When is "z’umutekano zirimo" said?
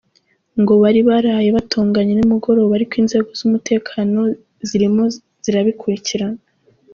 3.39-5.03